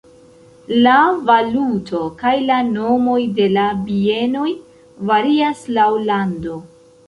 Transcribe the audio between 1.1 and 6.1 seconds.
valuto kaj la nomoj de la bienoj varias laŭ